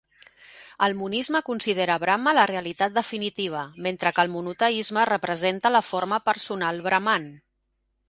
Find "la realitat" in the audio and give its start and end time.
2.39-2.97